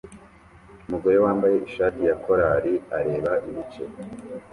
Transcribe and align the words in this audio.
Umugore 0.85 1.17
wambaye 1.25 1.55
ishati 1.67 1.99
ya 2.07 2.15
korali 2.23 2.73
areba 2.97 3.31
ibice 3.49 3.83